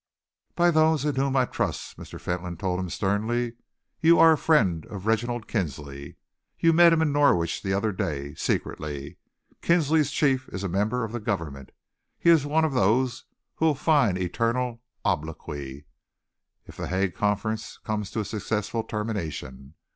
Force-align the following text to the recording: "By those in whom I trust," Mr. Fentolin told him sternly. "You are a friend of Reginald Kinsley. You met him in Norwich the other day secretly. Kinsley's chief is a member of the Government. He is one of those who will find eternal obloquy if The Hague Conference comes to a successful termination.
"By 0.55 0.71
those 0.71 1.05
in 1.05 1.13
whom 1.13 1.35
I 1.35 1.45
trust," 1.45 1.95
Mr. 1.95 2.19
Fentolin 2.19 2.57
told 2.57 2.79
him 2.79 2.89
sternly. 2.89 3.53
"You 4.01 4.17
are 4.17 4.31
a 4.31 4.35
friend 4.35 4.83
of 4.87 5.05
Reginald 5.05 5.47
Kinsley. 5.47 6.15
You 6.59 6.73
met 6.73 6.91
him 6.91 7.03
in 7.03 7.11
Norwich 7.11 7.61
the 7.61 7.73
other 7.73 7.91
day 7.91 8.33
secretly. 8.33 9.19
Kinsley's 9.61 10.09
chief 10.09 10.49
is 10.49 10.63
a 10.63 10.67
member 10.67 11.03
of 11.03 11.11
the 11.11 11.19
Government. 11.19 11.71
He 12.17 12.31
is 12.31 12.47
one 12.47 12.65
of 12.65 12.73
those 12.73 13.25
who 13.57 13.65
will 13.65 13.75
find 13.75 14.17
eternal 14.17 14.81
obloquy 15.05 15.85
if 16.65 16.75
The 16.77 16.87
Hague 16.87 17.13
Conference 17.13 17.77
comes 17.77 18.09
to 18.09 18.21
a 18.21 18.25
successful 18.25 18.81
termination. 18.83 19.75